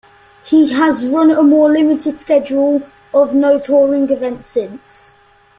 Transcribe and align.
He 0.43 0.73
has 0.73 1.05
run 1.05 1.29
a 1.29 1.43
more 1.43 1.71
limited 1.71 2.19
schedule 2.19 2.81
of 3.13 3.35
no 3.35 3.59
touring 3.59 4.09
events 4.09 4.47
since. 4.47 5.13